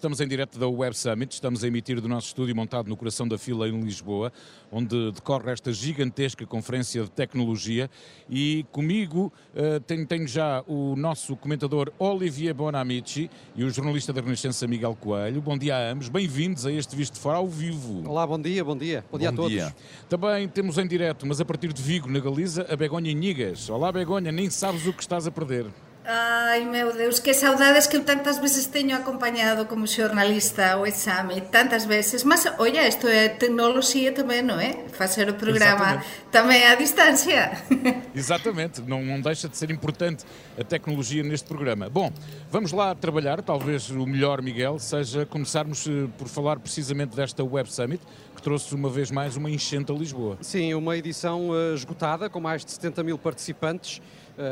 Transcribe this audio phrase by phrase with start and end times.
[0.00, 3.28] estamos em direto da Web Summit, estamos a emitir do nosso estúdio montado no coração
[3.28, 4.32] da fila em Lisboa,
[4.72, 7.90] onde decorre esta gigantesca conferência de tecnologia
[8.26, 14.22] e comigo uh, tenho, tenho, já o nosso comentador Olivier Bonamici e o jornalista da
[14.22, 15.42] Renascença Miguel Coelho.
[15.42, 18.08] Bom dia a ambos, bem-vindos a este Visto de Fora ao vivo.
[18.08, 19.02] Olá, bom dia, bom dia.
[19.02, 19.52] Bom, bom dia a todos.
[19.52, 19.76] Dia.
[20.08, 23.68] Também temos em direto, mas a partir de Vigo, na Galiza, a Begonha Nigas.
[23.68, 25.66] Olá, Begonha, nem sabes o que estás a perder.
[26.02, 31.42] Ai, meu Deus, que saudades que eu tantas veces teño acompañado como xornalista o exame,
[31.42, 32.24] tantas veces.
[32.24, 34.88] Mas, oye, isto é tecnoloxía tamén, non é?
[34.96, 36.32] Facer o programa Exatamente.
[36.32, 37.52] tamén à distância.
[38.16, 40.24] Exatamente, não, não deixa de ser importante
[40.56, 41.92] a tecnologia neste programa.
[41.92, 42.08] Bom,
[42.50, 47.70] vamos lá trabalhar, talvez o melhor, Miguel, seja começarmos eh, por falar precisamente desta Web
[47.70, 48.00] Summit,
[48.34, 50.38] que trouxe uma vez mais uma enchente a Lisboa.
[50.40, 54.00] Sim, uma edição uh, esgotada, com mais de 70 mil participantes,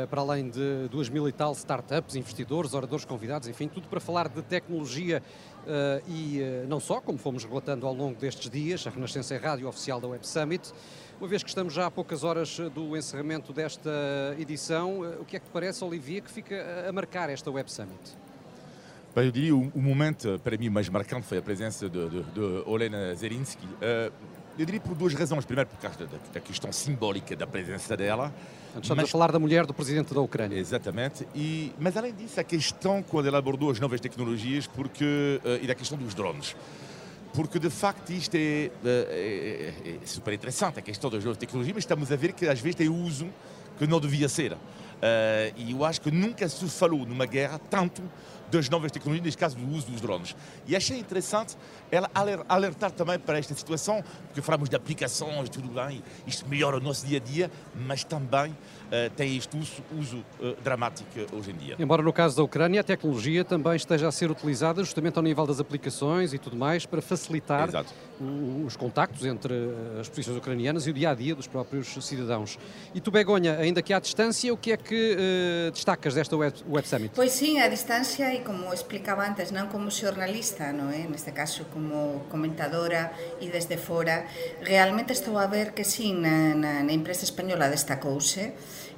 [0.09, 4.27] para além de 2 mil e tal startups, investidores, oradores convidados, enfim, tudo para falar
[4.27, 5.21] de tecnologia
[5.63, 9.67] uh, e não só, como fomos relatando ao longo destes dias, a Renascença é rádio
[9.67, 10.71] oficial da Web Summit.
[11.19, 13.89] Uma vez que estamos já a poucas horas do encerramento desta
[14.37, 18.17] edição, o que é que te parece, Olivia, que fica a marcar esta Web Summit?
[19.15, 22.63] eu diria o, o momento para mim mais marcante foi a presença de, de, de
[22.65, 23.65] Olena Zelinsky.
[23.65, 24.11] Uh,
[24.59, 25.45] eu diria por duas razões.
[25.45, 28.33] Primeiro, por causa da, da questão simbólica da presença dela.
[28.75, 30.57] Estamos mas, a falar da mulher do presidente da Ucrânia.
[30.57, 31.25] Exatamente.
[31.33, 35.65] E, mas além disso, a questão quando ela abordou as novas tecnologias porque, uh, e
[35.65, 36.57] da questão dos drones.
[37.33, 41.75] Porque de facto isto é, é, é, é super interessante, a questão das novas tecnologias,
[41.75, 43.29] mas estamos a ver que às vezes tem uso
[43.77, 44.51] que não devia ser.
[44.53, 44.57] Uh,
[45.55, 48.01] e eu acho que nunca se falou numa guerra tanto
[48.51, 50.35] das novas tecnologias, neste caso do uso dos drones.
[50.67, 51.55] E achei interessante
[51.91, 52.09] ela
[52.47, 57.05] alertar também para esta situação, porque falamos de aplicações tudo bem, isto melhora o nosso
[57.05, 58.55] dia a dia, mas também
[58.89, 61.75] uh, tem este uso, uso uh, dramático hoje em dia.
[61.79, 65.45] Embora no caso da Ucrânia a tecnologia também esteja a ser utilizada justamente ao nível
[65.45, 67.69] das aplicações e tudo mais para facilitar
[68.19, 69.53] o, os contactos entre
[69.99, 72.57] as posições ucranianas e o dia a dia dos próprios cidadãos.
[72.93, 76.57] E tu, Begonha, ainda que à distância, o que é que uh, destacas desta Web,
[76.67, 77.11] Web Summit?
[77.15, 81.07] Pois sim, à distância e como explicava antes, não como jornalista, não é?
[81.07, 83.11] neste caso como comentadora
[83.41, 84.25] e desde fora,
[84.61, 87.25] realmente estou a ver que sim, na, na, na empresa
[87.71, 88.51] destacouse,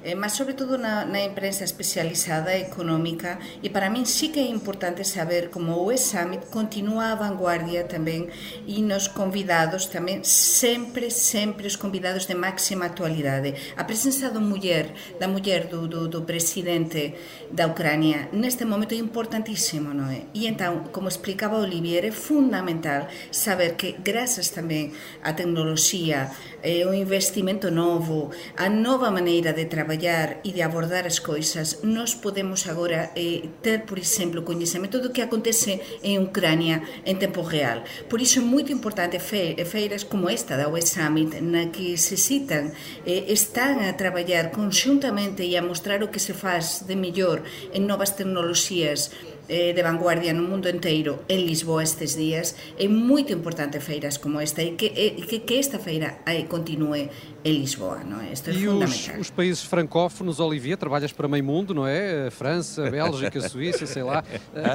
[0.04, 4.48] eh, mas sobre todo na, na imprensa especializada económica e para min sí que é
[4.50, 8.28] importante saber como o E-Summit continúa a vanguardia tamén
[8.66, 13.54] e nos convidados tamén sempre, sempre os convidados de máxima actualidade.
[13.78, 17.14] A presença do muller, da muller do, do, do presidente
[17.50, 20.26] da Ucrania neste momento é importantísimo, non é?
[20.34, 24.90] E entón, como explicaba Olivier, é fundamental saber que grazas tamén
[25.22, 26.32] á tecnoloxía,
[26.62, 32.14] eh, o investimento novo, a nova maneira de traballar e de abordar as coisas, nós
[32.14, 37.84] podemos agora eh, ter, por exemplo, coñecemento do que acontece en Ucrania en tempo real.
[38.08, 42.16] Por iso é moito importante fe, feiras como esta da West Summit, na que se
[42.16, 42.72] citan,
[43.04, 47.44] eh, están a traballar conxuntamente e a mostrar o que se faz de mellor
[47.76, 49.12] en novas tecnoloxías
[49.52, 54.40] eh, de vanguardia no mundo inteiro en Lisboa estes días, é moito importante feiras como
[54.40, 57.10] esta e que, e, que, que esta feira eh, continue
[57.44, 58.32] em Lisboa, não é?
[58.32, 59.14] Isto é e fundamental.
[59.16, 62.30] Os, os países francófonos, Olivier, trabalhas para meio mundo, não é?
[62.30, 64.24] França, Bélgica, Suíça, sei lá.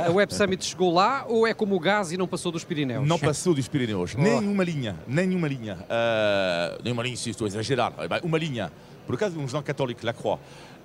[0.07, 3.07] A Web Summit chegou lá ou é como o gás e não passou dos Pirineus?
[3.07, 4.13] Não passou dos Pirineus.
[4.15, 4.21] Oh.
[4.21, 5.79] Nenhuma linha, nenhuma linha.
[5.89, 7.93] Uh, nenhuma linha, se estou a exagerar.
[8.23, 8.71] Uma linha.
[9.07, 10.37] Por acaso, um jornal católico, La Croix,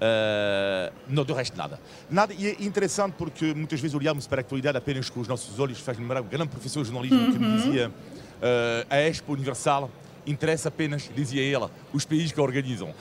[0.02, 1.80] uh, não do resto nada.
[2.10, 5.58] Nada, e é interessante porque muitas vezes olhamos para a atualidade apenas com os nossos
[5.58, 7.32] olhos, faz lembrar um grande professor de jornalismo uhum.
[7.32, 9.90] que me dizia uh, a Expo Universal
[10.26, 12.88] interessa apenas, dizia ela, os países que a organizam.
[12.88, 12.94] Uh,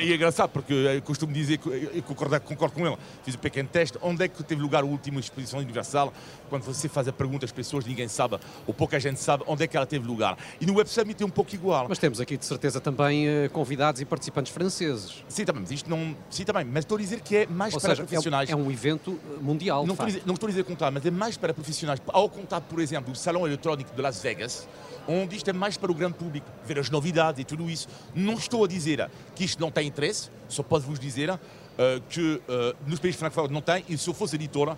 [0.02, 1.60] e é engraçado porque eu costumo dizer,
[1.94, 4.86] e concordo, concordo com ele, fiz um pequeno teste, onde é que teve lugar a
[4.86, 6.12] última exposição universal?
[6.48, 9.66] Quando você faz a pergunta às pessoas, ninguém sabe, ou pouca gente sabe, onde é
[9.66, 10.36] que ela teve lugar.
[10.60, 11.86] E no Web Summit é um pouco igual.
[11.88, 15.24] Mas temos aqui de certeza também uh, convidados e participantes franceses.
[15.28, 16.16] Sim, também, mas isto não.
[16.30, 18.50] Sim, também, mas estou a dizer que é mais ou para seja, profissionais.
[18.50, 19.86] É um, é um evento mundial.
[19.86, 22.00] Não estou, dizer, não estou a dizer contar, mas é mais para profissionais.
[22.08, 24.66] Ao contar, por exemplo, o Salão Eletrónico de Las Vegas,
[25.06, 27.88] onde isto é mais para o grande público, ver as novidades e tudo isso.
[28.14, 31.38] Não estou a dizer que isto não tem interesse, só posso vos dizer uh,
[32.08, 34.76] que uh, nos países francófonos não tem, e se eu fosse editora,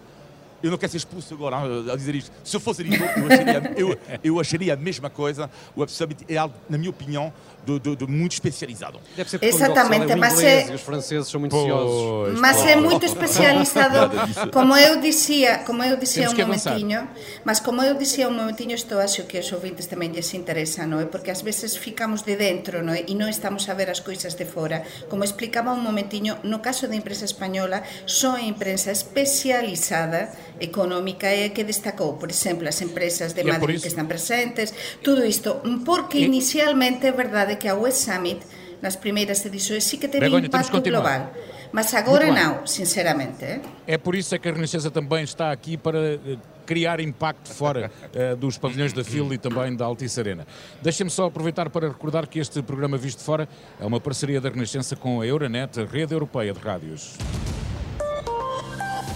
[0.62, 1.56] eu não quero ser expulso agora
[1.92, 2.30] a dizer isto.
[2.44, 5.50] Se eu fosse editor, eu acharia, eu, eu acharia a mesma coisa.
[5.74, 7.32] O Web Summit é algo, na minha opinião,
[7.64, 9.00] de, de, de muito especializado.
[9.16, 10.74] Deve ser Exatamente, é mas é...
[10.74, 12.38] os franceses são muito ansiosos.
[12.40, 17.08] Mas é muito especializado, como eu dizia, como eu dizia um momentinho,
[17.44, 21.00] mas como eu dizia um momentinho, isto acho que os ouvintes também lhes interessa, não
[21.00, 21.04] é?
[21.06, 23.04] Porque às vezes ficamos de dentro, não é?
[23.06, 24.82] E não estamos a ver as coisas de fora.
[25.08, 30.30] Como explicaba un momentinho, no caso da empresa española, só a imprensa especializada
[30.60, 34.74] económica é que destacou, por exemplo, as empresas de é Madrid isso- que están presentes,
[35.02, 38.40] tudo isto, porque E- inicialmente é verdade que a West Summit
[38.82, 41.32] nas primeiras edições sí que teve Begonha, impacto global,
[41.72, 43.44] mas agora não, sinceramente.
[43.44, 43.60] eh.
[43.86, 47.90] É por isso é que a Renascença também está aqui para eh, criar impacto fora
[48.14, 50.46] eh, dos pavilhões da FIL e também da Altice Arena.
[50.82, 53.48] Deixem-me só aproveitar para recordar que este programa Visto Fora
[53.78, 57.18] é uma parceria da Renascença com a Euronet, a rede europeia de rádios.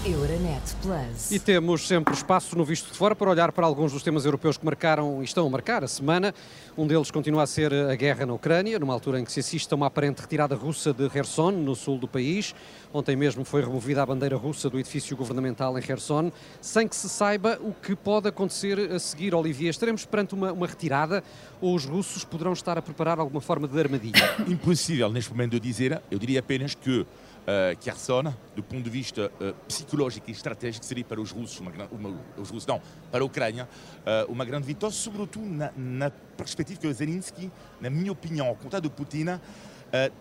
[0.07, 1.31] Euronet Plus.
[1.31, 4.59] E temos sempre espaço no Visto de Fora para olhar para alguns dos temas europeus
[4.59, 6.35] que marcaram e estão a marcar a semana.
[6.77, 9.73] Um deles continua a ser a guerra na Ucrânia, numa altura em que se assiste
[9.73, 12.55] a uma aparente retirada russa de Kherson, no sul do país.
[12.93, 16.31] Ontem mesmo foi removida a bandeira russa do edifício governamental em Kherson,
[16.61, 19.35] sem que se saiba o que pode acontecer a seguir.
[19.35, 21.25] Olivier, estaremos perante uma, uma retirada
[21.63, 24.35] ou os russos poderão estar a preparar alguma forma de armadilha?
[24.47, 26.03] impossível neste momento de dizer.
[26.11, 27.07] Eu diria apenas que
[27.45, 31.71] uh, Kherson, do ponto de vista uh, psicológico e estratégico, seria para os russos, uma,
[31.91, 32.81] uma, os russos não,
[33.11, 33.69] para a Ucrânia,
[34.01, 37.51] uh, uma grande vitória, sobretudo na, na perspectiva que o Zelensky,
[37.81, 39.41] na minha opinião, ao contrário do Putin, uh,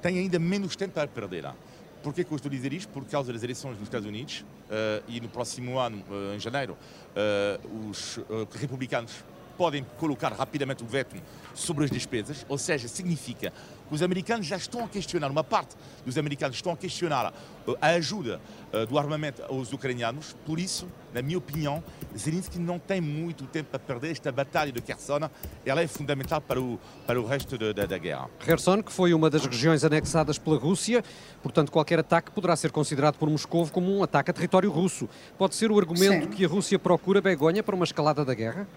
[0.01, 1.51] tem ainda menos tempo para perder.
[2.01, 2.89] Por que eu estou a dizer isto?
[2.89, 4.43] Por causa das eleições nos Estados Unidos
[5.07, 6.03] e no próximo ano,
[6.35, 6.77] em janeiro,
[7.89, 8.19] os
[8.59, 9.23] republicanos
[9.57, 11.15] podem colocar rapidamente o veto
[11.53, 13.51] sobre as despesas, ou seja, significa
[13.87, 17.31] que os americanos já estão a questionar, uma parte dos americanos estão a questionar
[17.67, 18.41] uh, a ajuda
[18.73, 21.83] uh, do armamento aos ucranianos, por isso, na minha opinião,
[22.17, 25.29] Zelensky não tem muito tempo a perder, esta batalha de Kherson,
[25.63, 28.29] ela é fundamental para o, para o resto da- da- da guerra.
[28.39, 31.03] Kherson, que foi uma das regiões anexadas pela Rússia,
[31.43, 35.07] portanto, qualquer ataque poderá ser considerado por Moscou como um ataque a território russo.
[35.37, 36.29] Pode ser o argumento Sim.
[36.31, 38.67] que a Rússia procura Begonha para uma escalada da guerra?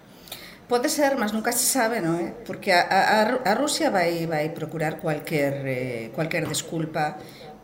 [0.67, 2.35] Pode ser, mas nunca se sabe, non é?
[2.43, 7.15] Porque a, a, a Rusia vai vai procurar cualquier eh, cualquier desculpa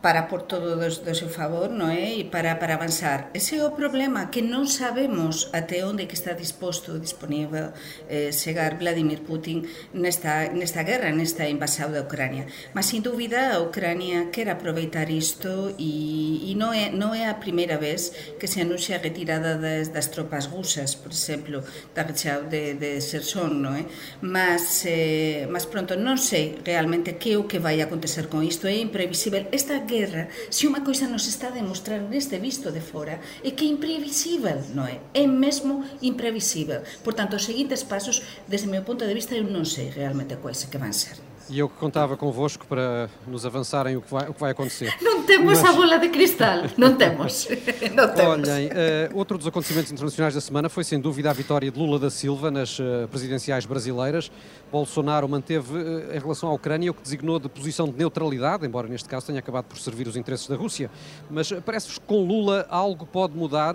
[0.04, 2.20] para por todo do, do seu favor, non é?
[2.20, 3.32] E para, para avanzar.
[3.32, 7.72] Ese é o problema, que non sabemos até onde que está disposto, disponível
[8.12, 9.64] eh, chegar Vladimir Putin
[9.96, 12.44] nesta, nesta guerra, nesta invasão da Ucrania.
[12.76, 17.40] Mas, sin dúbida, a Ucrania quer aproveitar isto e, e non, é, non é a
[17.40, 21.64] primeira vez que se anuncia a retirada das, das tropas rusas, por exemplo,
[21.96, 23.88] da rechao de, de Serson, non é?
[24.20, 28.68] Mas, eh, mas pronto, non sei realmente que o que vai acontecer con isto.
[28.68, 29.48] É imprevisível.
[29.48, 33.50] Esta guerra guerra, se unha coisa nos está a demostrar neste visto de fora, é
[33.54, 34.98] que é imprevisível, non é?
[35.14, 36.82] É mesmo imprevisível.
[37.06, 40.42] Por tanto, os seguintes pasos, desde o meu punto de vista, eu non sei realmente
[40.42, 41.33] quais é que van ser.
[41.50, 44.94] E eu que contava convosco para nos avançarem o que vai, o que vai acontecer.
[45.04, 47.48] Non temos Mas- a bola de cristal, non temos.
[47.96, 48.48] non temos.
[48.48, 51.98] Olhem, eh, outro dos acontecimentos internacionais da semana foi sem dúvida a vitória de Lula
[51.98, 54.30] da Silva nas eh, presidenciais brasileiras.
[54.70, 58.88] Bolsonaro manteve eh, em relação à Ucrânia o que designou de posição de neutralidade, embora
[58.88, 60.90] neste caso tenha acabado por servir os interesses da Rússia.
[61.30, 63.74] Mas parece-vos que com Lula algo pode mudar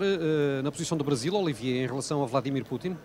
[0.62, 2.96] na posição do Brasil, Olivier, em relação a Vladimir Putin?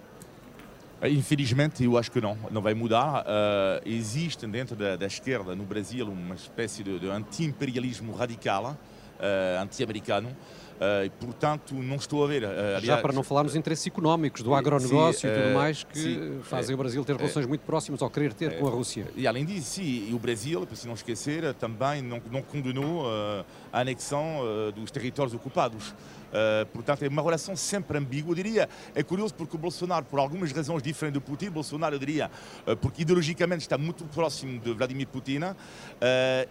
[1.10, 3.22] Infelizmente, eu acho que não, não vai mudar.
[3.22, 9.62] Uh, existe dentro da, da esquerda no Brasil uma espécie de, de anti-imperialismo radical, uh,
[9.62, 10.30] anti-americano.
[10.75, 12.44] Uh, e, portanto, não estou a ver.
[12.44, 15.54] Uh, Já aliás, para não falar nos interesses económicos, do Sim, agronegócio e tudo eh,
[15.54, 18.68] mais, que sim, fazem eh, o Brasil ter relações muito próximas ou querer ter com
[18.68, 19.08] a Rússia.
[19.16, 23.06] E além disso, sim, e o Brasil, para se não esquecer, também não, não condenou
[23.06, 25.96] uh, a anexão uh, dos territórios ocupados.
[26.36, 28.32] Uh, portanto, é uma relação sempre ambígua.
[28.32, 32.00] Eu diria, é curioso porque o Bolsonaro, por algumas razões diferentes do Putin, Bolsonaro, eu
[32.00, 32.30] diria,
[32.68, 35.56] uh, porque ideologicamente está muito próximo de Vladimir Putin, uh,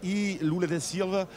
[0.02, 1.28] e Lula da Silva,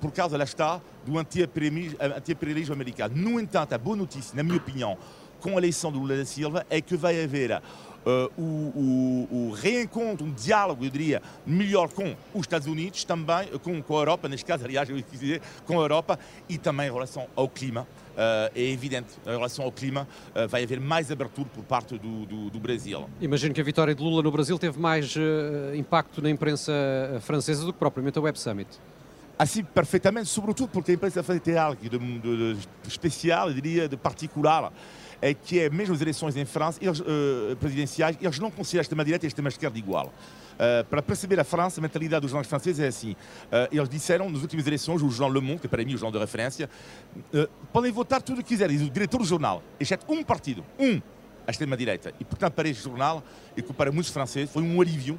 [0.00, 3.16] por causa, lá está, do anti-imperialismo anti americano.
[3.16, 4.98] No entanto, a boa notícia, na minha opinião,
[5.40, 7.62] com a eleição de Lula da Silva, é que vai haver
[8.06, 13.48] uh, o, o, o reencontro, um diálogo, eu diria, melhor com os Estados Unidos, também
[13.62, 16.88] com, com a Europa, neste caso, aliás, eu quis dizer, com a Europa, e também
[16.88, 17.86] em relação ao clima.
[18.10, 22.26] Uh, é evidente, em relação ao clima, uh, vai haver mais abertura por parte do,
[22.26, 23.08] do, do Brasil.
[23.20, 27.20] Imagino que a vitória de Lula no Brasil teve mais eh, impacto na imprensa eh,
[27.20, 28.68] francesa do que propriamente a Web Summit.
[29.38, 33.88] Assim, perfeitamente, sobretudo porque a imprensa francesa tem algo de, de, de especial, eu diria,
[33.88, 34.70] de particular,
[35.34, 39.26] que é mesmo as eleições em França, eles, uh, presidenciais, eles não consideram a extrema-direita
[39.26, 40.06] e a extrema-esquerda igual.
[40.06, 43.12] Uh, para perceber a França, a mentalidade dos jornais franceses é assim.
[43.12, 45.98] Uh, eles disseram, nas últimas eleições, o jornal Le Monde, que para mim é o
[45.98, 46.68] jornal de referência,
[47.34, 50.64] uh, podem votar tudo o que quiserem, diz o diretor do jornal, exceto um partido,
[50.78, 51.00] um,
[51.46, 52.12] a extrema-direita.
[52.20, 53.22] E, portanto, para este jornal,
[53.56, 55.18] e para muitos franceses, foi um alívio,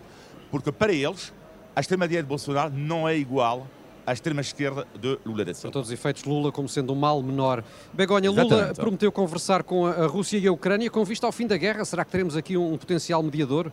[0.50, 1.34] porque para eles,
[1.76, 3.68] a extrema-direita de Bolsonaro não é igual
[4.12, 5.72] à extrema-esquerda de Lula da Para Silva.
[5.72, 7.64] todos os efeitos, Lula como sendo um mal menor.
[7.94, 8.76] Begonha, Lula Exatamente.
[8.76, 11.86] prometeu conversar com a Rússia e a Ucrânia com vista ao fim da guerra.
[11.86, 13.72] Será que teremos aqui um potencial mediador?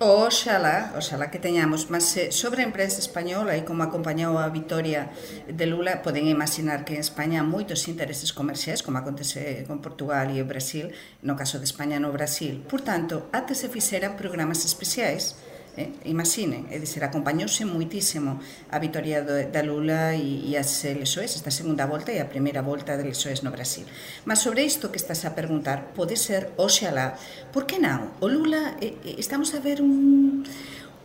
[0.00, 5.10] Oxalá, oxalá que teñamos, mas sobre a imprensa española e como acompañou a vitória
[5.46, 10.42] de Lula, poden imaginar que en España moitos intereses comerciais, como acontece con Portugal e
[10.42, 10.90] o Brasil,
[11.22, 12.62] no caso de España no Brasil.
[12.66, 15.38] Por tanto, até se fixeran programas especiais
[15.74, 18.38] Eh, imaginen, é dizer, acompañouse muitísimo
[18.70, 22.62] a vitoria do, da Lula e, e as lesoes, esta segunda volta e a primeira
[22.62, 23.82] volta das lesoes no Brasil.
[24.22, 27.18] Mas sobre isto que estás a preguntar, pode ser, oxalá,
[27.50, 28.14] por que non?
[28.22, 30.46] O Lula, eh, eh estamos a ver un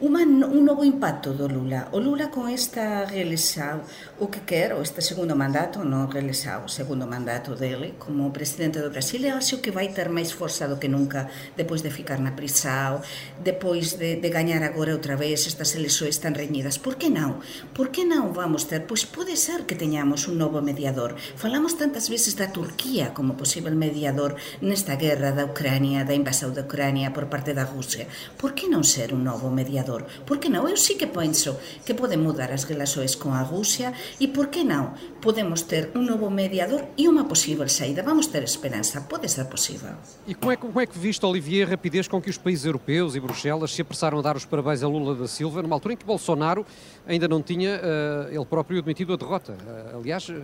[0.02, 1.90] Uma, un novo impacto do Lula.
[1.92, 3.84] O Lula con esta reeleição,
[4.16, 8.80] o que quer, ou este segundo mandato, non reeleição, o segundo mandato dele como presidente
[8.80, 11.28] do Brasil, eu acho que vai ter máis força do que nunca
[11.60, 13.04] depois de ficar na prisão,
[13.44, 16.80] depois de, de gañar agora outra vez estas eleições tan reñidas.
[16.80, 17.44] Por que non?
[17.76, 18.88] Por que non vamos ter?
[18.88, 21.20] Pois pode ser que teñamos un novo mediador.
[21.36, 26.64] Falamos tantas veces da Turquía como posible mediador nesta guerra da Ucrania, da invasão da
[26.64, 28.08] Ucrania por parte da Rusia.
[28.40, 29.89] Por que non ser un novo mediador?
[29.90, 30.06] Mediador.
[30.26, 30.68] Por que non?
[30.70, 34.62] Eu sí que penso que pode mudar as relações con a Rusia e por que
[34.62, 38.06] non podemos ter un novo mediador e unha posible saída.
[38.06, 39.98] Vamos ter esperança, pode ser possível.
[40.30, 43.16] E como é, como é que viste, Olivier, a rapidez com que os países europeus
[43.16, 45.98] e Bruxelas se apressaram a dar os parabéns a Lula da Silva, numa altura em
[45.98, 46.66] que Bolsonaro
[47.08, 49.54] ainda não tinha uh, ele próprio admitido a derrota.
[49.54, 50.42] Uh, aliás, uh,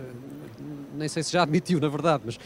[0.96, 2.38] nem sei se já admitiu, na verdade, mas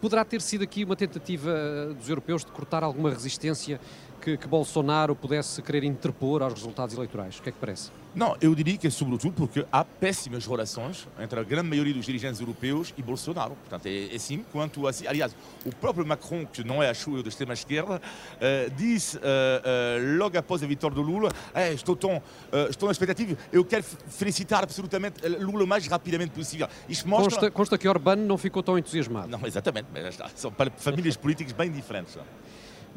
[0.00, 3.80] poderá ter sido aqui uma tentativa dos europeus de cortar alguma resistência
[4.26, 7.38] que, que, Bolsonaro pudesse querer interpor aos resultados eleitorais?
[7.38, 7.92] O que é que parece?
[8.12, 12.04] Não, eu diria que é sobretudo porque há péssimas relações entre a grande maioria dos
[12.04, 13.54] dirigentes europeus e Bolsonaro.
[13.54, 15.06] Portanto, é, é assim quanto assim.
[15.06, 20.18] Aliás, o próprio Macron, que não é, acho eu, da extrema-esquerda, uh, disse uh, uh,
[20.18, 22.20] logo após a vitória do Lula: eh, estou, tão,
[22.68, 26.68] estou na expectativa, eu quero felicitar absolutamente Lula o mais rapidamente possível.
[26.88, 27.30] Isto mostra...
[27.30, 29.28] consta, consta que Orbán não ficou tão entusiasmado.
[29.28, 32.18] Não, exatamente, mas são para famílias políticas bem diferentes.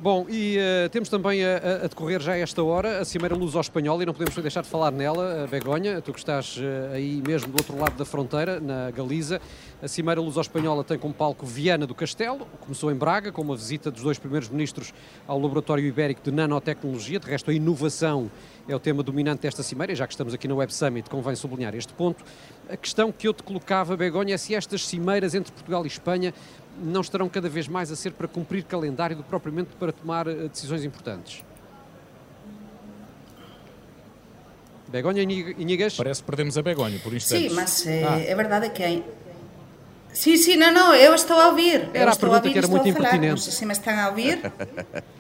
[0.02, 3.60] Bom, e uh, temos também a, a, decorrer já esta hora a Cimeira Luz ao
[3.60, 7.22] Espanhol e não podemos deixar de falar nela, a Begonha, tu que estás uh, aí
[7.28, 9.42] mesmo do outro lado da fronteira, na Galiza.
[9.82, 13.42] A Cimeira Luz ao Espanhola tem como palco Viana do Castelo, começou em Braga com
[13.42, 14.94] uma visita dos dois primeiros ministros
[15.28, 18.32] ao Laboratório Ibérico de Nanotecnologia, de resto a inovação
[18.70, 21.74] é o tema dominante desta cimeira, já que estamos aqui no Web Summit, convém sublinhar
[21.76, 22.24] este ponto.
[22.70, 26.34] A questão que eu te colocava, Begonha, é se estas cimeiras entre Portugal e Espanha
[26.80, 30.28] não estarão cada vez mais a ser para cumprir calendário do que propriamente para tomar
[30.28, 31.44] eh, decisões importantes?
[34.88, 35.96] Begonha Inigas?
[35.96, 37.50] Parece que perdemos a Begonha por instantes.
[37.50, 38.20] Sim, mas é, ah.
[38.20, 39.04] é verdade que é...
[40.14, 41.90] Sim, sim, não, não, eu estou a ouvir.
[41.94, 43.30] Era a pergunta que era muito impertinente.
[43.30, 44.40] Não sei se me estão a ouvir.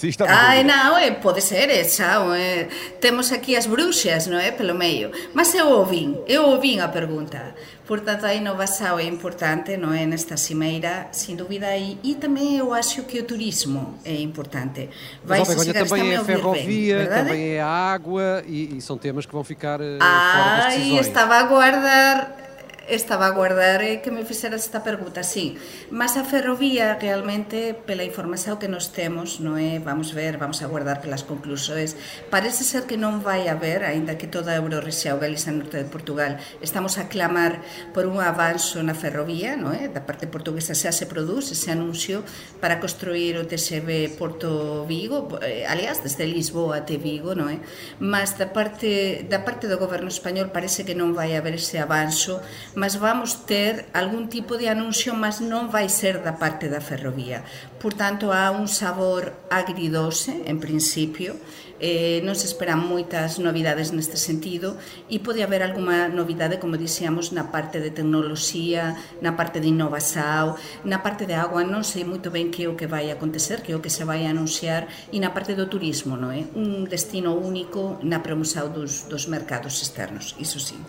[0.00, 2.68] Sí, está Ai, non, é, pode ser, é, é,
[3.04, 5.12] temos aquí as bruxas, non é, pelo meio.
[5.36, 7.52] Mas eu ouvín, eu ouvín a pergunta.
[7.84, 12.72] Portanto, a inovação é importante, non é, nesta cimeira, sin dúbida, e, e tamén eu
[12.72, 14.88] acho que o turismo é importante.
[15.20, 18.80] Vai Mas, ó, Begonha, também é a ferrovia, bem, também é a água, e, e,
[18.80, 21.12] são temas que vão ficar uh, fora das decisões.
[21.12, 22.49] Estava a guardar
[22.90, 25.56] estaba a guardar eh, que me fixeras esta pergunta, sí.
[25.90, 29.78] Mas a ferrovía realmente, pela información que nos temos, non é?
[29.78, 31.94] vamos ver, vamos a guardar pelas conclusões,
[32.28, 36.42] parece ser que non vai haber, aínda que toda a Eurorrexión Galiza Norte de Portugal,
[36.58, 37.62] estamos a clamar
[37.94, 39.86] por un avanzo na ferrovía, non é?
[39.86, 42.26] da parte portuguesa xa se produce ese anuncio
[42.58, 47.62] para construir o TSB Porto Vigo, eh, aliás, desde Lisboa até Vigo, non é?
[48.02, 52.42] Mas da parte, da parte do goberno español parece que non vai haber ese avanzo
[52.80, 57.44] mas vamos ter algún tipo de anuncio, mas non vai ser da parte da ferrovía.
[57.76, 61.36] Por tanto, há un sabor agridose, en principio,
[61.76, 64.80] eh, non se esperan moitas novidades neste sentido
[65.12, 70.56] e pode haber alguma novidade, como dixíamos, na parte de tecnoloxía, na parte de innovação,
[70.80, 73.72] na parte de agua, non sei moito ben que é o que vai acontecer, que
[73.72, 76.48] é o que se vai anunciar, e na parte do turismo, non é?
[76.56, 80.80] Un destino único na promoção dos, dos mercados externos, iso sí.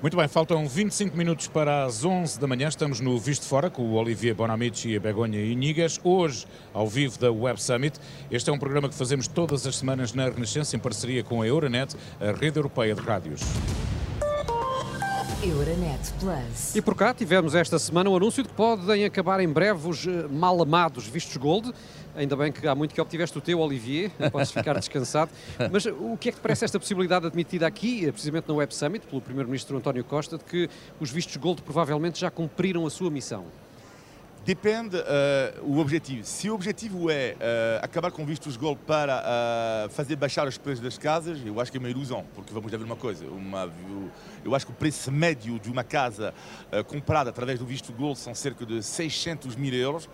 [0.00, 2.68] Muito bem, faltam 25 minutos para as 11 da manhã.
[2.68, 5.98] Estamos no Visto Fora com o Olivier Bonamici e a Begonha Inigas.
[6.04, 7.98] Hoje, ao vivo da Web Summit.
[8.30, 11.48] Este é um programa que fazemos todas as semanas na Renascença em parceria com a
[11.48, 13.40] Euronet, a rede europeia de rádios.
[15.42, 16.74] Euronet Plus.
[16.74, 20.06] E por cá tivemos esta semana o anúncio de que podem acabar em breve os
[20.06, 21.72] eh, mal amados vistos Gold.
[22.18, 25.30] Ainda bem que há muito que obtiveste o teu, Olivier, podes ficar descansado.
[25.70, 28.74] Mas o que é que te parece esta possibilidade admitida aqui, eh, precisamente no Web
[28.74, 33.08] Summit, pelo Primeiro-Ministro António Costa, de que os vistos Gold provavelmente já cumpriram a sua
[33.08, 33.46] missão?
[34.44, 35.02] Depende uh,
[35.62, 36.24] o objetivo.
[36.24, 40.82] Se o objetivo é uh, acabar com vistos gold para uh, fazer baixar os preços
[40.82, 43.26] das casas, eu acho que é uma ilusão, porque vamos ver uma coisa.
[43.26, 43.70] Uma,
[44.44, 46.32] eu acho que o preço médio de uma casa
[46.86, 50.08] comprada através do visto gold são cerca de 600 mil euros.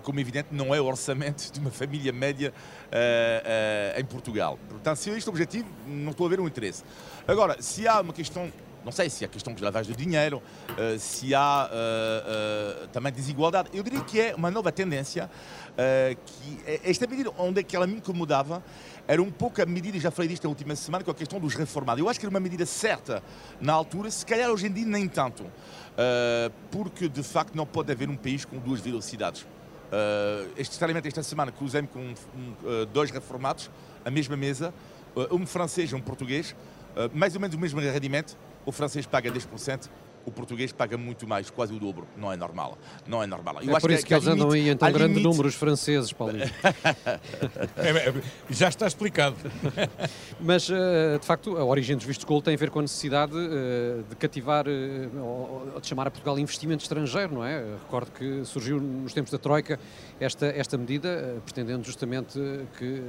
[0.00, 4.58] Como é evidente, não é o orçamento de uma família média uh, uh, em Portugal.
[4.68, 6.82] Portanto, se é este objetivo, não estou a ver um interesse.
[7.26, 8.50] Agora, se há uma questão
[8.84, 13.10] não sei se há questão de lavagem de dinheiro, uh, se há uh, uh, também
[13.12, 13.70] desigualdade.
[13.72, 15.30] Eu diria que é uma nova tendência,
[15.74, 18.62] que é, esta medida onde é que ela me incomodava,
[19.08, 21.54] era um pouco a medida, já falei disto na última semana, com a questão dos
[21.54, 22.00] reformados.
[22.00, 23.22] Eu acho que era uma medida certa
[23.60, 25.44] na altura, se calhar hoje em dia nem tanto,
[26.70, 29.44] porque de facto não pode haver um país com duas velocidades.
[29.94, 33.70] Uh, extraordinariamente esta semana cruzei-me com um, um, dois reformados,
[34.04, 34.74] a mesma mesa,
[35.30, 36.56] um francês e um português,
[37.12, 38.36] mais ou menos o mesmo rendimento,
[38.66, 39.88] o francês paga 10%,
[40.26, 42.06] o português paga muito mais, quase o dobro.
[42.16, 42.78] Não é normal.
[43.06, 43.62] Não é normal.
[43.62, 45.28] Eu é por isso que, que eles andam aí em tão grande limite...
[45.28, 46.44] número, os franceses, Paulinho.
[47.76, 48.14] É, é,
[48.50, 49.36] já está explicado.
[50.40, 53.32] Mas, eh, de facto, a origem dos vistos gold tem a ver com a necessidade
[53.36, 57.64] eh, de cativar, eh, ou de chamar a Portugal investimento estrangeiro, não é?
[57.84, 59.78] Recordo que surgiu nos tempos da Troika
[60.20, 62.38] esta, esta medida, pretendendo justamente
[62.78, 63.02] que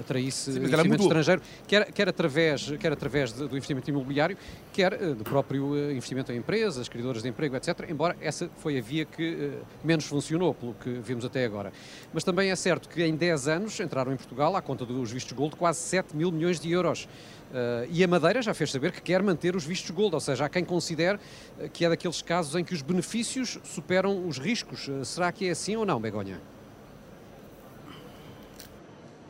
[0.00, 4.36] atraísse Sim, investimento estrangeiro, quer, quer, através, quer através do investimento imobiliário,
[4.72, 7.88] quer do próprio investimento em empresas, criadoras de emprego, etc.
[7.88, 11.72] Embora essa foi a via que uh, menos funcionou, pelo que vimos até agora.
[12.12, 15.32] Mas também é certo que em 10 anos entraram em Portugal, à conta dos vistos
[15.32, 17.04] gold, quase 7 mil milhões de euros.
[17.04, 20.44] Uh, e a Madeira já fez saber que quer manter os vistos gold, ou seja,
[20.44, 21.18] há quem considere
[21.58, 24.90] uh, que é daqueles casos em que os benefícios superam os riscos.
[25.04, 26.40] será que é assim ou não, Begonha?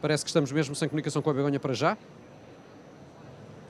[0.00, 1.96] Parece que estamos mesmo sem comunicação com a Begonha para já.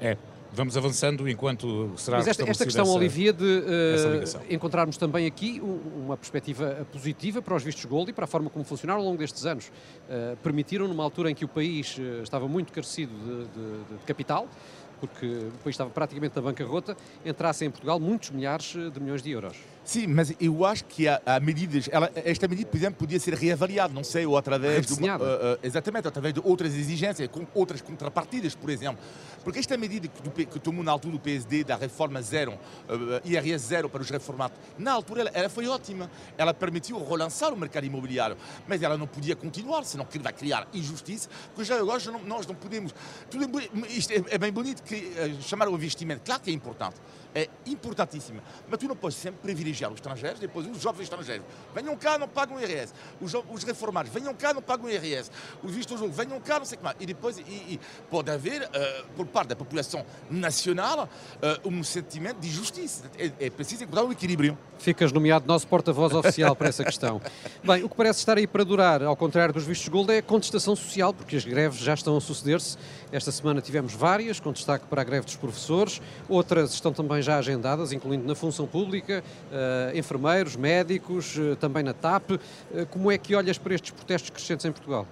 [0.00, 0.16] É,
[0.56, 5.60] vamos avançando enquanto será Mas esta, esta questão, essa, Olivia, de uh, encontrarmos também aqui
[5.60, 9.18] uma perspectiva positiva para os vistos gold e para a forma como funcionaram ao longo
[9.18, 9.68] destes anos.
[9.68, 14.04] Uh, permitiram, numa altura em que o país uh, estava muito carecido de, de, de
[14.06, 14.48] capital,
[14.98, 19.30] porque o país estava praticamente na bancarrota, entrassem em Portugal muitos milhares de milhões de
[19.30, 19.75] euros.
[19.86, 21.88] Sim, mas eu acho que há, há medidas.
[21.92, 24.94] Ela, esta medida, por exemplo, podia ser reavaliada, não sei, ou através de.
[24.94, 28.98] Uma, uh, uh, exatamente, através de outras exigências, com outras contrapartidas, por exemplo.
[29.44, 33.64] Porque esta medida que, que tomou na altura do PSD, da reforma zero, uh, IRS
[33.64, 36.10] zero para os reformados, na altura ela, ela, foi ótima.
[36.36, 38.36] Ela permitiu relançar o mercado imobiliário.
[38.66, 42.92] Mas ela não podia continuar, senão vai criar injustiça, porque já agora nós não podemos.
[43.30, 46.96] Tudo é, isto é, é bem bonito que, chamar o investimento, claro que é importante
[47.36, 48.42] é importantíssima.
[48.66, 51.44] Mas tu não podes sempre privilegiar os estrangeiros, depois os jovens estrangeiros.
[51.74, 52.94] Venham cá, não pagam IRS.
[53.20, 55.30] Os, os reformados, venham cá, não pagam IRS.
[55.62, 56.96] Os vistos venham cá, não sei o que mais.
[56.98, 62.38] E depois e, e pode haver, uh, por parte da população nacional, uh, um sentimento
[62.38, 63.04] de justiça.
[63.18, 64.56] É, é preciso encontrar um equilíbrio.
[64.78, 67.20] Ficas nomeado nosso porta-voz oficial para essa questão.
[67.62, 70.22] Bem, o que parece estar aí para durar, ao contrário dos vistos gold, é a
[70.22, 72.78] contestação social, porque as greves já estão a suceder-se.
[73.12, 77.38] Esta semana tivemos várias, com destaque para a greve dos professores, outras estão também já
[77.38, 82.30] agendadas, incluindo na função pública, uh, enfermeiros, médicos, uh, também na TAP.
[82.30, 82.38] Uh,
[82.90, 85.06] como é que olhas para estes protestos crescentes em Portugal?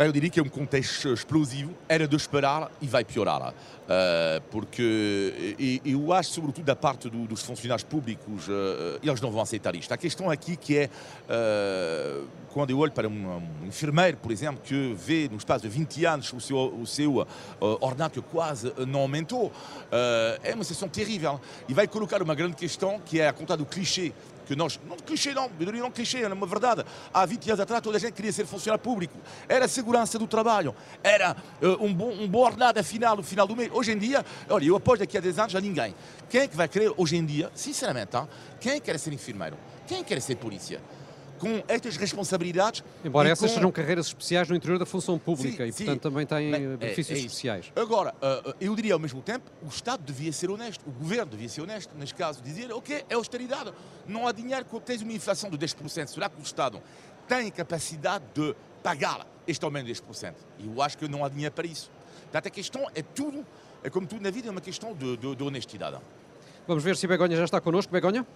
[0.00, 3.50] Bem, eu diria que é um contexto explosivo, era de esperar e vai piorar.
[3.50, 9.30] Uh, porque e, eu acho, sobretudo da parte do, dos funcionários públicos, uh, eles não
[9.30, 9.92] vão aceitar isto.
[9.92, 10.90] A questão aqui que é,
[11.28, 15.68] uh, quando eu olho para um, um, enfermeiro, por exemplo, que vê no espaço de
[15.68, 17.26] 20 anos o seu, o seu
[17.60, 19.52] ordenado quase não aumentou,
[20.42, 21.38] é uma situação terrível.
[21.68, 24.14] E vai colocar uma grande questão que é a conta do clichê
[24.50, 26.84] que nós, não clichê não, não clichê, é uma verdade.
[27.14, 29.16] Há 20 anos atrás toda a gente queria ser funcionário público.
[29.48, 33.54] Era segurança do trabalho, era uh, um, bom, um bom ordenado final, no final do
[33.54, 33.70] mês.
[33.72, 35.94] Hoje em dia, olha, eu aposto daqui a 10 anos a ninguém.
[36.28, 39.56] Quem é que vai querer hoje em dia, sinceramente, hein, quem quer ser enfermeiro?
[39.86, 40.80] Quem quer ser polícia?
[41.40, 42.84] Com estas responsabilidades.
[43.02, 43.54] Embora essas com...
[43.56, 45.98] sejam carreiras especiais no interior da função pública sim, e, portanto, sim.
[45.98, 47.72] também têm Bem, benefícios é, é especiais.
[47.74, 51.48] Agora, uh, eu diria ao mesmo tempo, o Estado devia ser honesto, o Governo devia
[51.48, 53.72] ser honesto, neste caso, dizer, ok, é austeridade,
[54.06, 56.80] não há dinheiro, quando tens uma inflação de 10%, será que o Estado
[57.26, 60.34] tem capacidade de pagar este aumento de 10%?
[60.58, 61.90] E eu acho que não há dinheiro para isso.
[62.24, 63.46] Portanto, a questão é tudo,
[63.82, 65.96] é como tudo na vida, é uma questão de, de, de honestidade.
[66.66, 67.90] Vamos ver se Begonha já está connosco.
[67.90, 68.26] Begonha?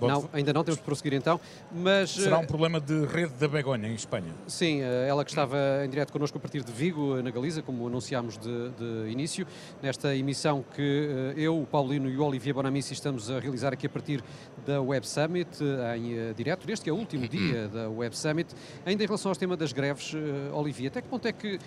[0.00, 1.40] Não, ainda não, temos de prosseguir então.
[1.70, 4.32] Mas, Será um eh, problema de rede da Begonha em Espanha?
[4.46, 7.86] Sim, eh, ela que estava em direto connosco a partir de Vigo, na Galiza, como
[7.86, 9.46] anunciámos de, de início,
[9.82, 13.86] nesta emissão que eh, eu, o Paulino e o Olivier Bonamici estamos a realizar aqui
[13.86, 14.22] a partir
[14.66, 15.48] da Web Summit,
[15.96, 18.54] em direto, neste que é o último dia da Web Summit.
[18.86, 20.12] Ainda em relação ao tema das greves,
[20.52, 21.58] Olivier, até que ponto é que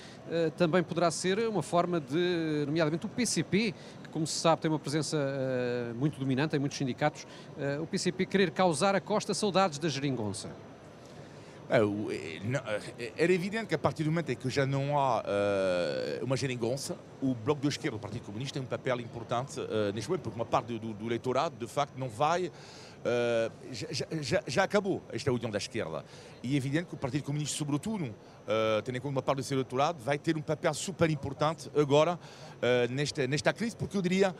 [0.55, 3.75] também poderá ser uma forma de, nomeadamente o PCP,
[4.15, 5.17] como se sabe tem uma presença
[5.93, 7.27] muito dominante em muitos sindicatos,
[7.81, 10.51] o PCP querer causar a Costa saudades da geringonça?
[13.17, 16.95] Era evidente que a partir do momento em que já não há uh, uma geringonça,
[17.21, 20.35] o Bloco de Esquerda, o Partido Comunista, tem um papel importante uh, neste momento, porque
[20.35, 22.51] uma parte do, do, eleitorado, de facto, não vai
[23.05, 26.03] Uh, já, já, já, acabou esta união da esquerda.
[26.41, 29.43] E é evidente que o Partido Comunista, sobretudo, uh, tendo em conta uma parte do
[29.43, 34.01] seu eleitorado, vai ter um papel super importante agora uh, nesta, nesta crise, porque eu
[34.01, 34.35] diria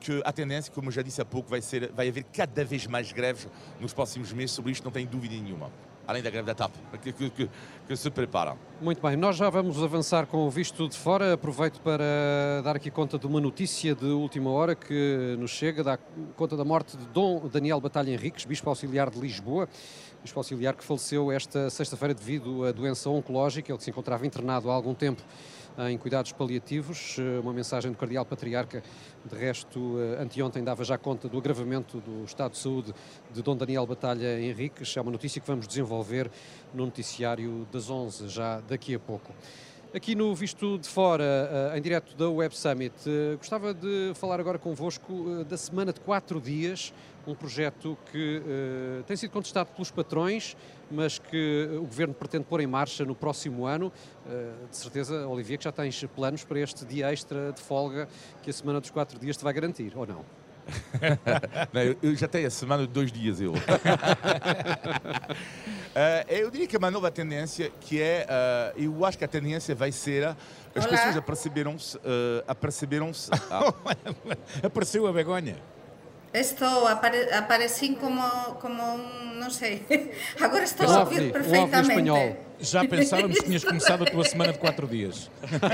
[0.00, 2.88] que a tendência, como eu já disse há pouco, vai, ser, vai haver cada vez
[2.88, 3.46] mais greves
[3.80, 5.70] nos próximos meses, sobre isto não tenho dúvida nenhuma
[6.06, 7.48] além da greve da TAP, que, que,
[7.86, 8.56] que, se prepara.
[8.80, 11.34] Muito bem, nós já vamos avançar com o visto de fora.
[11.34, 15.98] Aproveito para dar aqui conta de uma notícia de última hora que nos chega, dá
[16.36, 19.68] conta da morte de Dom Daniel Batalha Henriques, Bispo Auxiliar de Lisboa.
[20.22, 24.70] Bispo Auxiliar que faleceu esta sexta-feira devido a doença oncológica, ele que se encontrava internado
[24.70, 25.22] há algum tempo
[25.78, 27.16] em cuidados paliativos.
[27.18, 28.82] Eh, uma mensagem do Cardeal Patriarca,
[29.24, 32.94] de resto, eh, anteontem dava já conta do agravamento do estado de saúde
[33.32, 34.96] de Dom Daniel Batalha Henriques.
[34.96, 36.30] É uma notícia que vamos desenvolver
[36.74, 39.32] no noticiário das 11, já daqui a pouco.
[39.94, 42.94] Aqui no Visto de Fora, em direto da Web Summit,
[43.36, 46.94] gostava de falar agora convosco da semana de quatro dias,
[47.26, 48.42] um projeto que
[49.06, 50.56] tem sido contestado pelos patrões,
[50.92, 53.92] mas que o Governo pretende pôr em marcha no próximo ano.
[54.28, 58.08] Eh, de certeza, Olivia, que já tens planos para este dia extra de folga
[58.42, 60.24] que a semana dos quatro dias te vai garantir, ou não?
[61.72, 63.52] não, eu já tenho a semana de dois dias eu.
[63.52, 63.56] uh,
[66.30, 68.24] eu diria que é uma nova tendência que é,
[68.76, 70.24] uh, eu acho que a tendência vai ser
[70.72, 70.86] as Olá.
[70.86, 72.00] pessoas aperceberam-se, uh,
[72.46, 73.28] aperceberam-se.
[73.50, 73.74] Ah.
[74.62, 75.56] Apareceu a begonha.
[76.34, 78.22] Estou, apare, apareci como,
[78.54, 79.84] como um, não sei.
[80.40, 82.36] Agora estou a ouvir perfeitamente.
[82.58, 85.30] Já pensávamos que tinhas começado a tua semana de quatro dias.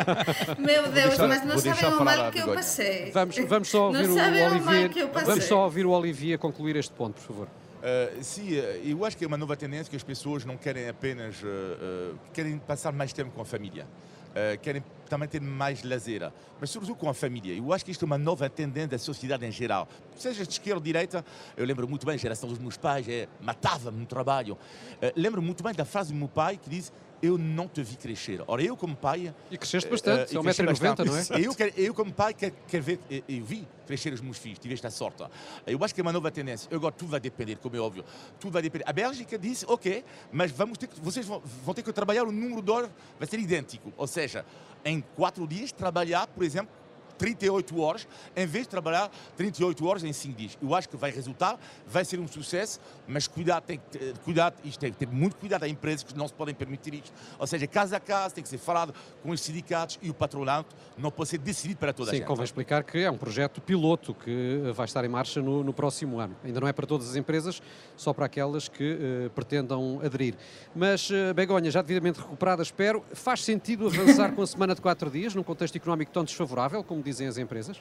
[0.59, 3.11] Meu Deus, deixar, mas não sabem o mal que eu passei.
[3.13, 4.91] Vamos, vamos só ouvir o Olivier.
[5.25, 7.49] Vamos só ouvir o Olivier concluir este ponto, por favor.
[7.79, 10.89] Uh, sim, uh, eu acho que é uma nova tendência que as pessoas não querem
[10.89, 13.87] apenas uh, querem passar mais tempo com a família.
[14.29, 17.57] Uh, querem também ter mais lazer, mas sobretudo com a família.
[17.57, 19.89] Eu acho que isto é uma nova tendência da sociedade em geral.
[20.17, 21.25] Seja de esquerda ou de direita,
[21.57, 24.55] eu lembro muito bem, a geração dos meus pais é, matava-me no trabalho.
[24.55, 27.97] Uh, lembro muito bem da frase do meu pai que diz eu não te vi
[27.97, 28.43] crescer.
[28.47, 29.35] Ora, eu como pai...
[29.51, 31.41] E cresceste bastante, uh, é 1,90m, não é?
[31.49, 34.59] Eu, quero, eu como pai quero, quero ver, eu, eu, vi crescer os meus filhos,
[34.59, 35.25] tive esta sorte.
[35.67, 36.69] Eu acho que é uma nova tendência.
[36.75, 38.05] Agora tudo vai depender, como é óbvio.
[38.39, 38.85] Tudo vai depender.
[38.87, 42.63] A Bélgica disse, ok, mas vamos ter vocês vão, vão ter que trabalhar, o número
[42.63, 43.93] de horas vai ser idêntico.
[43.97, 44.45] Ou seja,
[44.85, 46.73] em quatro dias trabalhar, por exemplo,
[47.19, 50.59] 38 horas, em vez de trabalhar 38 horas em 5 dias.
[50.63, 54.57] Eu acho que vai resultar, vai ser um sucesso, mas cuidado, tem que ter, cuidado,
[54.65, 57.13] isto tem que ter muito cuidado a empresas que não se podem permitir isto.
[57.39, 60.75] Ou seja, casa a casa, tem que ser falado com os sindicatos e o patronato
[60.97, 62.25] não pode ser decidido para toda Sim, a gente.
[62.25, 65.73] Sim, convém explicar que é um projeto piloto que vai estar em marcha no, no
[65.73, 66.37] próximo ano.
[66.45, 67.61] Ainda não é para todas as empresas,
[67.97, 70.35] só para aquelas que uh, pretendam aderir.
[70.75, 75.11] Mas, uh, Begonha, já devidamente recuperada, espero, faz sentido avançar com a semana de 4
[75.11, 77.81] dias, num contexto económico tão desfavorável, como dizem as empresas?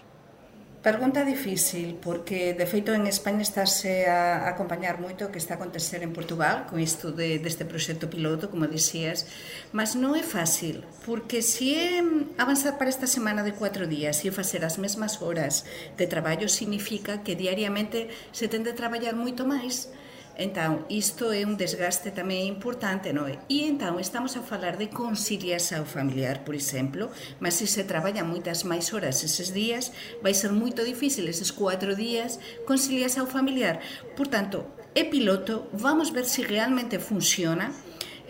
[0.88, 5.60] Pergunta difícil, porque de feito en España estáse a acompañar moito o que está a
[5.60, 9.28] acontecer en Portugal con isto de, deste proxecto piloto, como dixías,
[9.76, 12.00] mas non é fácil, porque se é
[12.40, 15.68] avanzar para esta semana de cuatro días e facer as mesmas horas
[16.00, 19.92] de traballo significa que diariamente se tende a traballar moito máis,
[20.38, 23.42] Entón, isto é un desgaste tamén importante, non é?
[23.50, 27.10] E entón, estamos a falar de conciliação familiar, por exemplo,
[27.42, 29.90] mas se se traballa moitas máis horas eses días,
[30.22, 32.38] vai ser moito difícil eses cuatro días
[32.70, 33.82] conciliação familiar.
[34.14, 37.74] Por tanto, é piloto, vamos ver se realmente funciona,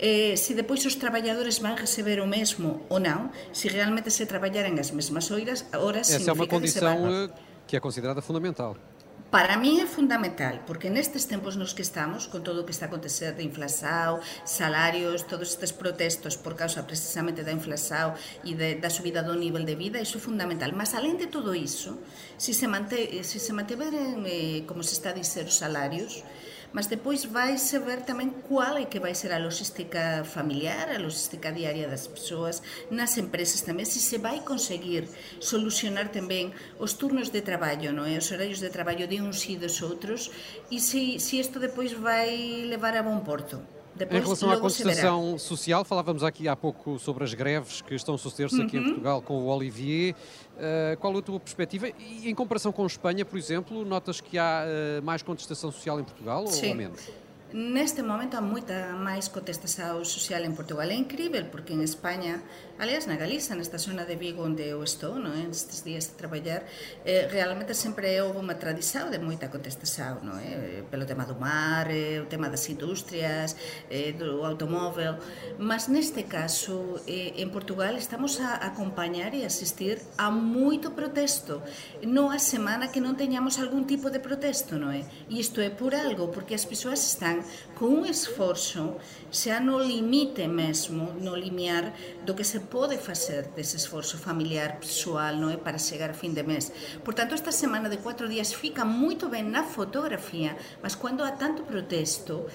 [0.00, 4.80] eh, se depois os traballadores van receber o mesmo ou non, se realmente se traballarem
[4.80, 8.80] as mesmas horas, horas Essa é uma condição que, que é considerada fundamental.
[9.30, 12.88] Para mí é fundamental, porque nestes tempos nos que estamos, con todo o que está
[12.88, 18.80] a acontecer de inflación, salarios, todos estes protestos por causa precisamente da inflación e de,
[18.80, 20.72] da subida do nivel de vida, iso é fundamental.
[20.72, 22.00] Mas além de todo iso,
[22.40, 26.24] se se, mante, se se eh, como se está a dizer, os salarios,
[26.72, 31.52] mas depois vai ver tamén cual é que vai ser a logística familiar, a logística
[31.52, 35.08] diaria das persoas, nas empresas tamén, se se vai conseguir
[35.40, 38.18] solucionar tamén os turnos de traballo, non é?
[38.18, 40.28] os horarios de traballo de uns e dos outros,
[40.68, 43.77] e se, se isto depois vai levar a bon porto.
[44.10, 48.18] Em relação à contestação social, falávamos aqui há pouco sobre as greves que estão a
[48.18, 48.66] suceder-se uhum.
[48.66, 48.86] aqui em uhum.
[48.86, 50.14] Portugal com o Olivier.
[50.56, 51.88] Uh, qual a tua perspectiva?
[51.98, 56.04] E em comparação com Espanha, por exemplo, notas que há uh, mais contestação social em
[56.04, 56.70] Portugal Sim.
[56.70, 57.08] ou menos?
[57.52, 60.84] Neste momento há moita máis contestación social en Portugal.
[60.90, 62.42] É incrível porque en España,
[62.78, 65.50] Aliás, na Galiza, nesta zona de Vigo onde eu estou, non é?
[65.50, 66.62] Estes días de traballar,
[67.02, 70.46] eh, realmente sempre houve unha tradición de moita contestación, non é?
[70.46, 73.58] Eh, pelo tema do mar, eh, o tema das industrias,
[73.90, 75.18] eh, do automóvel,
[75.58, 81.58] mas neste caso, eh, en Portugal, estamos a acompañar e asistir a moito protesto.
[82.06, 85.02] Non a semana que non teñamos algún tipo de protesto, non é?
[85.02, 85.34] Eh.
[85.34, 87.42] E isto é por algo, porque as persoas están
[87.74, 89.02] con un esforzo,
[89.34, 91.90] xa no limite mesmo, no limiar
[92.22, 96.36] do que se pode facer dese esforzo familiar, persoal, non é, para chegar a fin
[96.36, 96.70] de mes.
[97.02, 101.32] Por tanto, esta semana de cuatro días fica moito ben na fotografía, mas cando há
[101.32, 102.46] tanto protesto,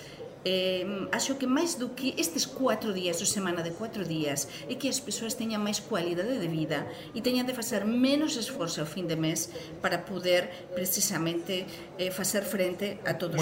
[0.45, 4.75] eh, acho que máis do que estes cuatro días ou semana de cuatro días é
[4.75, 6.83] que as persoas teñan máis cualidade de vida
[7.15, 9.47] e teñan de facer menos esforzo ao fin de mes
[9.79, 11.65] para poder precisamente
[11.97, 13.39] eh, facer frente a todas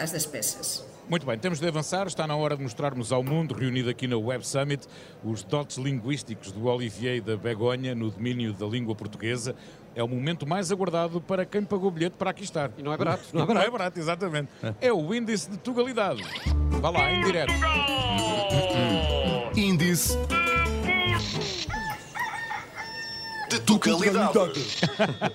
[0.00, 0.89] as despesas.
[1.10, 2.06] Muito bem, temos de avançar.
[2.06, 4.86] Está na hora de mostrarmos ao mundo, reunido aqui na Web Summit,
[5.24, 9.56] os dotes linguísticos do Olivier e da Begonha no domínio da língua portuguesa.
[9.92, 12.70] É o momento mais aguardado para quem pagou o bilhete para aqui estar.
[12.78, 13.24] E não é barato.
[13.32, 14.50] Não é barato, não é barato exatamente.
[14.80, 16.22] É o índice de tugalidade.
[16.80, 17.52] Vá lá, em direto.
[19.58, 20.16] Índice
[23.50, 24.78] de tugalidade.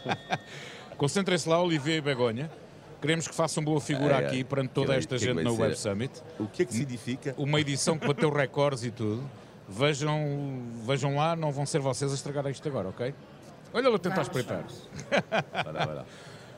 [0.95, 2.49] Concentrem-se lá, Olivier e Begonha.
[3.05, 6.21] Queremos que façam boa figura aqui perante toda esta gente na Web Summit.
[6.39, 7.35] O que é que significa?
[7.37, 9.23] Uma edição que bateu recordes e tudo.
[9.67, 13.13] Vejam, vejam lá, não vão ser vocês a estragar isto agora, ok?
[13.73, 14.63] Olha lá tentar espreitar.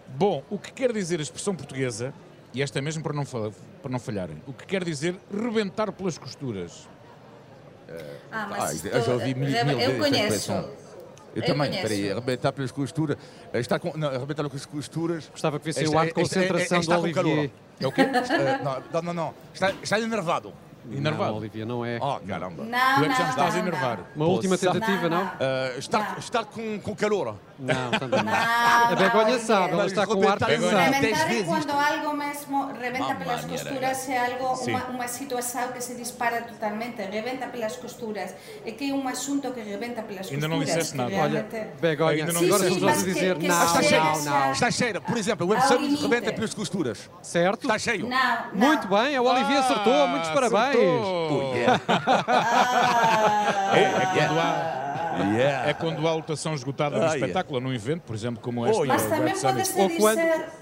[0.09, 2.13] Bom, o que quer dizer a expressão portuguesa,
[2.53, 6.17] e esta é mesmo para não, para não falharem, o que quer dizer rebentar pelas
[6.17, 6.87] costuras?
[8.31, 10.51] Ah, mas Ah, eu já ouvi mil- mil eu conheço.
[11.37, 11.87] Eu, Eu também, conheço.
[11.87, 13.15] peraí, arrebentar pelas costuras.
[13.53, 15.29] Está com, não, arrebentar pelas costuras.
[15.29, 17.23] Gostava que vissem Esta- o ar de concentração esta- do está com Olivier.
[17.23, 17.49] calor.
[17.79, 18.01] É o quê?
[18.01, 18.59] Eh,
[18.93, 19.33] não, não, não.
[19.53, 20.51] Está, está enervado.
[20.91, 21.31] Enervado.
[21.31, 21.97] Não, Olivia, não é.
[22.01, 22.63] Oh, caramba.
[22.63, 23.99] Não, Tu é que já me não, estás a não, enervar.
[24.15, 25.31] Uma última tentativa, não?
[25.39, 26.17] Eh, está, Não.
[26.17, 27.35] está com, com calor.
[27.59, 28.31] Não, também não.
[28.31, 28.33] Não,
[28.91, 30.67] A Begonha não, sabe, ela está com o ar pesado.
[30.77, 35.81] Reventar é quando algo mesmo rebenta Mamma pelas costuras é algo, uma, uma situação que
[35.81, 38.35] se dispara totalmente, rebenta pelas costuras.
[38.63, 40.85] É que é um assunto que rebenta pelas Ainda não costuras.
[40.85, 41.15] disseste nada.
[41.15, 41.47] Olha,
[41.81, 42.93] Begonha, Ainda não agora somos nada.
[42.93, 44.51] nós a dizer que não, está não, não.
[44.51, 45.01] Está cheio.
[45.01, 47.09] Por exemplo, o Web Summit rebenta pelas costuras.
[47.23, 47.63] Certo?
[47.63, 48.07] Está cheio.
[48.07, 48.67] Não, não.
[48.67, 50.76] Muito bem, a Olivia acertou, muitos parabéns.
[50.77, 51.53] Acertou.
[52.27, 54.73] Ah, É, é quando há,
[55.35, 55.69] Yeah.
[55.69, 57.19] é quando há lotação esgotada no Ah, yeah.
[57.25, 60.57] espetáculo, num evento, por exemplo, como este Oh, Mas do também pode ser Ou quando-.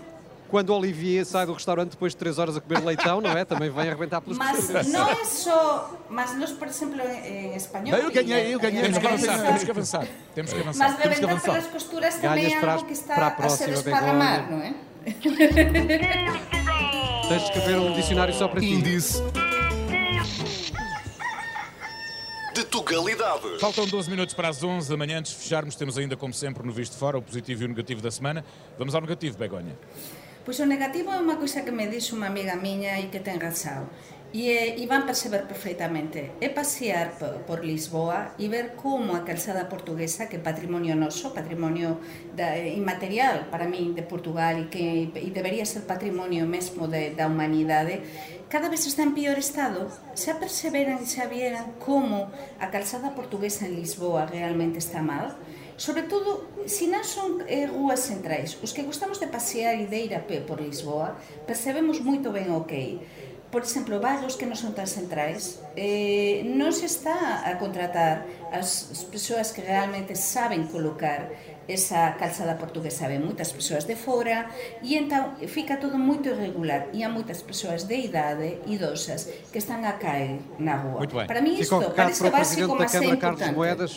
[0.47, 3.43] Quando a Olivia sai do restaurante depois de 3 horas a comer leitão, não é?
[3.43, 5.91] Também vem arrebentar pelas Mas não é só...
[6.09, 7.97] Mas nós, por exemplo, em, em espanhol...
[7.99, 8.79] Eu ganhei, eu ganhei.
[8.79, 10.07] em Temos que avançar, temos que avançar.
[10.35, 10.97] Temos que avançar.
[11.03, 11.51] Mas avançar.
[11.51, 14.73] pelas costuras também é algo que está para a a ser próxima, esparramar, não é?
[17.27, 18.67] Tens de escrever um dicionário só para ti.
[18.67, 19.21] Índice
[22.55, 23.59] de tugalidade.
[23.59, 25.19] Faltam 12 minutos para as 11 da manhã.
[25.19, 27.67] Antes de fecharmos, temos ainda, como sempre, no Visto de Fora, o positivo e o
[27.67, 28.45] negativo da semana.
[28.79, 29.77] Vamos ao negativo, Begonha.
[30.45, 33.35] Pois o negativo é unha coisa que me dixo unha amiga miña e que ten
[33.43, 33.91] razão.
[34.33, 36.31] E, e eh, van perceber perfeitamente.
[36.41, 41.31] É pasear por, por Lisboa e ver como a calzada portuguesa, que é patrimonio noso,
[41.31, 41.99] patrimonio
[42.35, 47.15] da, eh, inmaterial para min de Portugal e que e debería ser patrimonio mesmo de,
[47.15, 48.03] da humanidade,
[48.51, 49.87] cada vez está en pior estado.
[50.19, 52.27] Xa aperceberan e xa vieran como
[52.59, 55.39] a calzada portuguesa en Lisboa realmente está mal,
[55.77, 60.07] sobre todo se non son eh, rúas centrais os que gostamos de pasear e de
[60.07, 62.91] ir a pé por Lisboa percebemos moito ben o que é
[63.55, 68.91] Por exemplo, bairros que non son tan centrais, eh, non se está a contratar as,
[68.91, 71.31] as persoas que realmente saben colocar
[71.63, 73.07] esa calzada portuguesa.
[73.07, 74.51] Ven moitas persoas de fora
[74.83, 79.87] e entón fica todo moito irregular e há moitas persoas de idade, idosas, que están
[79.87, 81.07] a caer na rua.
[81.23, 83.55] Para mim isto parece básico, mas é Câmara, Carlos importante.
[83.55, 83.93] Moedas.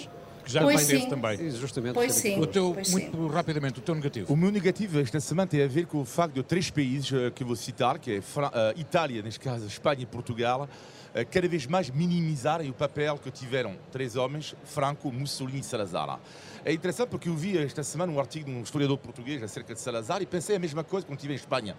[0.48, 1.08] Que já Pois sim.
[1.10, 1.38] também.
[1.38, 1.92] E justamente.
[1.92, 2.40] Pois sim.
[2.40, 4.32] O teu, Pois muito rapidamente, o teu negativo.
[4.32, 7.30] O meu negativo esta semana tem a ver com o facto de três países eh,
[7.30, 10.66] que eu vou citar, que é Fra eh, Itália, neste caso Espanha e Portugal,
[11.14, 16.18] eh, cada vez mais minimizarem o papel que tiveram três homens, Franco, Mussolini e Salazar.
[16.64, 19.80] É interessante porque eu vi esta semana um artigo de um historiador português acerca de
[19.80, 21.76] Salazar e pensei a mesma coisa quando estive em Espanha,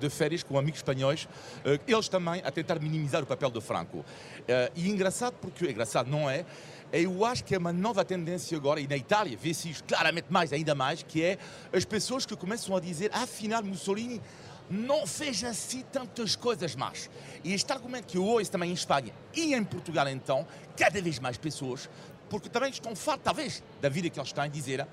[0.00, 1.28] de férias com amigos espanhóis,
[1.86, 4.04] eles também a tentar minimizar o papel de Franco.
[4.74, 6.44] E engraçado porque, engraçado não é,
[6.92, 10.52] eu acho que é uma nova tendência agora, e na Itália vê-se isto claramente mais,
[10.52, 11.38] ainda mais, que é
[11.72, 14.20] as pessoas que começam a dizer, afinal, Mussolini
[14.68, 17.08] não fez assim tantas coisas más.
[17.42, 21.18] E este argumento que eu ouço também em Espanha e em Portugal, então, cada vez
[21.18, 21.88] mais pessoas,
[22.28, 24.86] porque também estão fartas, talvez, da vida que eles têm, dizer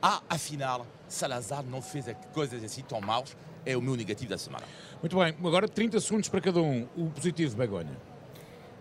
[0.00, 4.64] ah, afinal, Salazar não fez coisas assim tão maus, é o meu negativo da semana.
[5.02, 6.88] Muito bem, agora 30 segundos para cada um.
[6.96, 8.07] O positivo, Begonha.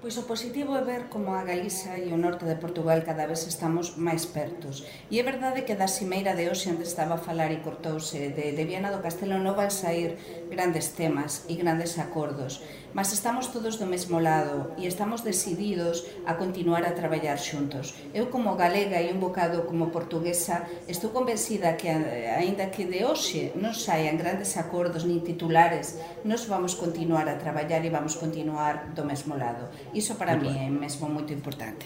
[0.07, 3.43] Pois o positivo é ver como a Galiza e o norte de Portugal cada vez
[3.43, 4.87] estamos máis pertos.
[5.11, 8.55] E é verdade que da cimeira de hoxe onde estaba a falar e cortouse de,
[8.55, 10.15] de Viana do Castelo non van sair
[10.47, 12.63] grandes temas e grandes acordos,
[12.95, 17.91] mas estamos todos do mesmo lado e estamos decididos a continuar a traballar xuntos.
[18.15, 23.51] Eu como galega e un bocado como portuguesa estou convencida que aínda que de hoxe
[23.59, 29.03] non saian grandes acordos nin titulares, nos vamos continuar a traballar e vamos continuar do
[29.03, 29.67] mesmo lado
[29.97, 30.67] Iso para Muito mí bem.
[30.67, 31.85] é mesmo muito importante.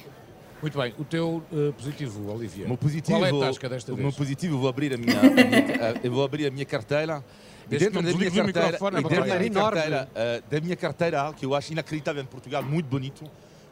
[0.61, 2.65] Muito bem, o teu eh, positivo, Olivia.
[2.65, 4.05] O meu positivo, Qual é a tasca desta o vez?
[4.05, 7.23] meu positivo, eu vou abrir a minha, a minha- eu vou abrir a minha carteira.
[7.65, 10.43] E Desde dentro da minha o carteira, é e para dentro da minha carteira, eh,
[10.51, 13.23] da minha carteira, algo que eu acho inacreditável em Portugal, muito bonito,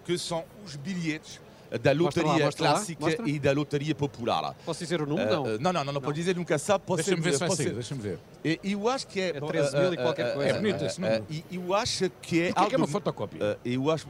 [0.06, 1.40] que são os bilhetes
[1.72, 3.30] eh, da Mostra lá, lotaria mostra lá, clássica mostra.
[3.30, 4.56] e da lotaria popular.
[4.66, 5.30] Posso dizer o número?
[5.30, 5.48] Eh, Não.
[5.48, 6.84] eh, não, não, não, não pode dizer nunca sabe.
[6.96, 8.20] Deixa-me ver se vai ser- deixa-me ver.
[8.44, 9.30] E e eu acho que é.
[9.30, 10.50] É 13 mil e eh, qualquer eh, coisa.
[10.50, 11.26] É bonito esse número.
[11.30, 13.40] eh, E eu acho que é O que é que é uma algo- fotocópia?
[13.44, 14.08] eh, Eu acho.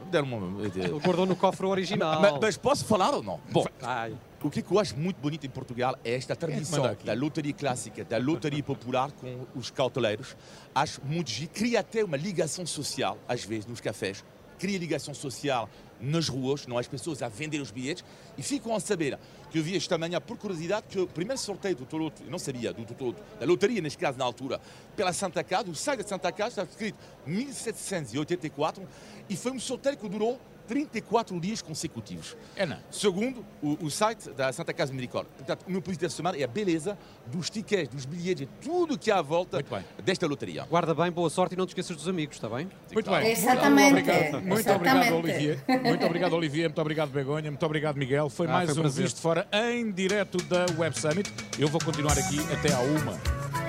[1.04, 2.20] Guardou no cofre o original.
[2.20, 3.40] Mas, mas posso falar ou não?
[3.50, 4.14] Bom, Ai.
[4.42, 8.18] o que eu acho muito bonito em Portugal é esta tradição da lotaria clássica, da
[8.18, 10.36] lotaria popular com os cauteleiros.
[10.74, 11.50] Acho muito giro.
[11.52, 14.24] Cria até uma ligação social, às vezes, nos cafés.
[14.60, 15.68] Cria ligação social
[16.00, 18.04] nas ruas, não as pessoas a vender os bilhetes
[18.38, 19.18] e ficam a saber
[19.50, 22.38] que eu vi esta manhã, por curiosidade, que o primeiro sorteio do Toloto, eu não
[22.38, 24.60] sabia, do Toloto, da lotaria, neste caso, na altura,
[24.94, 26.96] pela Santa Casa, o site da Santa Casa está escrito
[27.26, 28.86] 1784
[29.28, 30.38] e foi um sorteio que durou
[30.70, 32.36] 34 dias consecutivos.
[32.54, 32.76] É não.
[32.92, 35.32] Segundo o, o site da Santa Casa Misericórdia.
[35.36, 38.96] Portanto, o meu positivo da semana é a beleza dos tickets, dos bilhetes, de tudo
[38.96, 39.64] que há à volta
[40.04, 40.62] desta loteria.
[40.70, 42.68] Guarda bem, boa sorte e não te esqueças dos amigos, está bem?
[42.92, 43.32] Muito bem.
[43.32, 45.14] Exatamente, Muito obrigado, muito obrigado.
[45.16, 45.64] Olivier.
[45.66, 46.68] Muito obrigado, Olivier.
[46.68, 47.50] Muito obrigado, Begonha.
[47.50, 48.30] Muito obrigado, Miguel.
[48.30, 49.04] Foi Ah, mais foi um um prazer.
[49.04, 51.32] Visto Fora em direto da Web Summit.
[51.58, 53.18] Eu vou continuar aqui até à uma.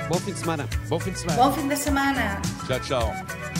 [0.08, 0.70] Bom fim de semana.
[0.88, 1.44] Bom fim de semana.
[1.44, 2.42] Bom fim de semana!
[2.68, 3.51] Tchau, tchau.